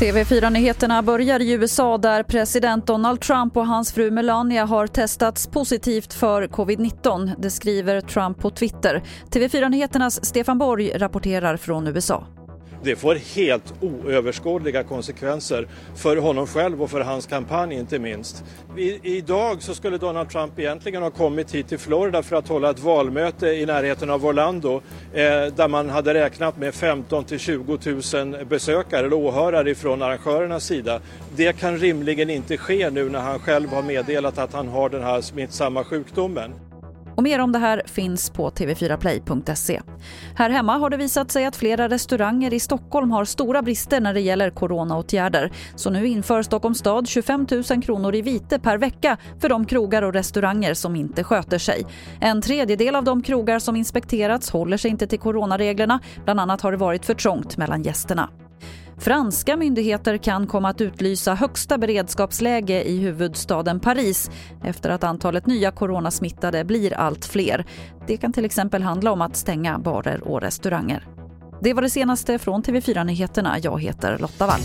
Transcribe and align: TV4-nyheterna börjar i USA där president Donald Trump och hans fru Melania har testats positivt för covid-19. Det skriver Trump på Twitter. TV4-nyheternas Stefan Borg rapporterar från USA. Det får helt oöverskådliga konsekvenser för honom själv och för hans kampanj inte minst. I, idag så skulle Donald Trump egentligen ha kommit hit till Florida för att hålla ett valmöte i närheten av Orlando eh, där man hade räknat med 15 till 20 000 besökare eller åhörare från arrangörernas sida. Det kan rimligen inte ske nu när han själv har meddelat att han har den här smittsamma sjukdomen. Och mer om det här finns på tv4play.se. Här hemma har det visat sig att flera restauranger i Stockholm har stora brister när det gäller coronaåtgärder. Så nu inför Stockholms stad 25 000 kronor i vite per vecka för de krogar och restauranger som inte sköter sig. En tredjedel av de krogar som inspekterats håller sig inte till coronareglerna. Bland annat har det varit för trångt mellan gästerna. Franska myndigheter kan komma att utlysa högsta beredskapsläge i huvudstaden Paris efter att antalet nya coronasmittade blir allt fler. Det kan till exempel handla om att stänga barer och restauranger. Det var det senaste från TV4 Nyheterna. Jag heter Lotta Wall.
TV4-nyheterna 0.00 1.02
börjar 1.02 1.40
i 1.40 1.52
USA 1.52 1.98
där 1.98 2.22
president 2.22 2.86
Donald 2.86 3.20
Trump 3.20 3.56
och 3.56 3.66
hans 3.66 3.92
fru 3.92 4.10
Melania 4.10 4.64
har 4.64 4.86
testats 4.86 5.46
positivt 5.46 6.12
för 6.14 6.46
covid-19. 6.46 7.30
Det 7.38 7.50
skriver 7.50 8.00
Trump 8.00 8.38
på 8.38 8.50
Twitter. 8.50 9.02
TV4-nyheternas 9.30 10.24
Stefan 10.24 10.58
Borg 10.58 10.92
rapporterar 10.98 11.56
från 11.56 11.86
USA. 11.86 12.26
Det 12.84 12.96
får 12.96 13.14
helt 13.14 13.74
oöverskådliga 13.80 14.82
konsekvenser 14.82 15.66
för 15.96 16.16
honom 16.16 16.46
själv 16.46 16.82
och 16.82 16.90
för 16.90 17.00
hans 17.00 17.26
kampanj 17.26 17.74
inte 17.74 17.98
minst. 17.98 18.44
I, 18.76 19.16
idag 19.16 19.62
så 19.62 19.74
skulle 19.74 19.98
Donald 19.98 20.30
Trump 20.30 20.58
egentligen 20.58 21.02
ha 21.02 21.10
kommit 21.10 21.54
hit 21.54 21.68
till 21.68 21.78
Florida 21.78 22.22
för 22.22 22.36
att 22.36 22.48
hålla 22.48 22.70
ett 22.70 22.78
valmöte 22.78 23.46
i 23.46 23.66
närheten 23.66 24.10
av 24.10 24.26
Orlando 24.26 24.82
eh, 25.12 25.22
där 25.56 25.68
man 25.68 25.90
hade 25.90 26.14
räknat 26.14 26.56
med 26.56 26.74
15 26.74 27.24
till 27.24 27.38
20 27.38 27.78
000 28.14 28.44
besökare 28.44 29.06
eller 29.06 29.16
åhörare 29.16 29.74
från 29.74 30.02
arrangörernas 30.02 30.64
sida. 30.64 31.00
Det 31.36 31.52
kan 31.52 31.78
rimligen 31.78 32.30
inte 32.30 32.56
ske 32.56 32.90
nu 32.90 33.10
när 33.10 33.20
han 33.20 33.38
själv 33.38 33.68
har 33.68 33.82
meddelat 33.82 34.38
att 34.38 34.52
han 34.52 34.68
har 34.68 34.88
den 34.88 35.02
här 35.02 35.20
smittsamma 35.20 35.84
sjukdomen. 35.84 36.52
Och 37.14 37.22
mer 37.22 37.38
om 37.38 37.52
det 37.52 37.58
här 37.58 37.82
finns 37.86 38.30
på 38.30 38.50
tv4play.se. 38.50 39.80
Här 40.34 40.50
hemma 40.50 40.76
har 40.78 40.90
det 40.90 40.96
visat 40.96 41.30
sig 41.30 41.44
att 41.44 41.56
flera 41.56 41.88
restauranger 41.88 42.54
i 42.54 42.60
Stockholm 42.60 43.10
har 43.10 43.24
stora 43.24 43.62
brister 43.62 44.00
när 44.00 44.14
det 44.14 44.20
gäller 44.20 44.50
coronaåtgärder. 44.50 45.52
Så 45.74 45.90
nu 45.90 46.06
inför 46.06 46.42
Stockholms 46.42 46.78
stad 46.78 47.08
25 47.08 47.46
000 47.70 47.82
kronor 47.82 48.14
i 48.14 48.22
vite 48.22 48.58
per 48.58 48.78
vecka 48.78 49.16
för 49.40 49.48
de 49.48 49.66
krogar 49.66 50.02
och 50.02 50.12
restauranger 50.12 50.74
som 50.74 50.96
inte 50.96 51.24
sköter 51.24 51.58
sig. 51.58 51.86
En 52.20 52.42
tredjedel 52.42 52.96
av 52.96 53.04
de 53.04 53.22
krogar 53.22 53.58
som 53.58 53.76
inspekterats 53.76 54.50
håller 54.50 54.76
sig 54.76 54.90
inte 54.90 55.06
till 55.06 55.18
coronareglerna. 55.18 56.00
Bland 56.24 56.40
annat 56.40 56.60
har 56.60 56.72
det 56.72 56.78
varit 56.78 57.04
för 57.04 57.14
trångt 57.14 57.56
mellan 57.56 57.82
gästerna. 57.82 58.30
Franska 58.98 59.56
myndigheter 59.56 60.16
kan 60.16 60.46
komma 60.46 60.68
att 60.68 60.80
utlysa 60.80 61.34
högsta 61.34 61.78
beredskapsläge 61.78 62.82
i 62.82 62.98
huvudstaden 62.98 63.80
Paris 63.80 64.30
efter 64.64 64.90
att 64.90 65.04
antalet 65.04 65.46
nya 65.46 65.70
coronasmittade 65.70 66.64
blir 66.64 66.94
allt 66.94 67.24
fler. 67.24 67.66
Det 68.06 68.16
kan 68.16 68.32
till 68.32 68.44
exempel 68.44 68.82
handla 68.82 69.12
om 69.12 69.20
att 69.20 69.36
stänga 69.36 69.78
barer 69.78 70.28
och 70.28 70.40
restauranger. 70.40 71.08
Det 71.60 71.74
var 71.74 71.82
det 71.82 71.90
senaste 71.90 72.38
från 72.38 72.62
TV4 72.62 73.04
Nyheterna. 73.04 73.58
Jag 73.58 73.82
heter 73.82 74.18
Lotta 74.18 74.46
Wall. 74.46 74.60